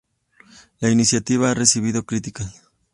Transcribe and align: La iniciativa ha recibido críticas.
La 0.79 0.89
iniciativa 0.89 1.51
ha 1.51 1.53
recibido 1.53 2.07
críticas. 2.07 2.63